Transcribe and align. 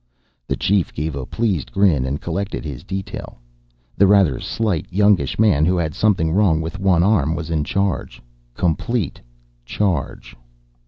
The 0.47 0.55
chief 0.55 0.91
gave 0.91 1.15
a 1.15 1.27
pleased 1.27 1.71
grin 1.71 2.05
and 2.05 2.19
collected 2.19 2.65
his 2.65 2.83
detail. 2.83 3.37
The 3.95 4.07
rather 4.07 4.39
slight, 4.39 4.87
youngish 4.89 5.37
man 5.37 5.63
who 5.63 5.77
had 5.77 5.93
something 5.93 6.31
wrong 6.31 6.59
with 6.59 6.79
one 6.79 7.03
arm 7.03 7.35
was 7.35 7.51
in 7.51 7.63
charge 7.63 8.19
complete 8.55 9.21
charge. 9.63 10.35